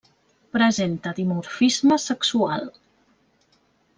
Presenta 0.55 1.11
dimorfisme 1.19 1.99
sexual. 2.05 2.65